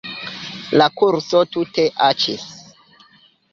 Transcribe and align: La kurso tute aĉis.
La 0.81 0.87
kurso 1.01 1.43
tute 1.57 1.87
aĉis. 2.09 2.49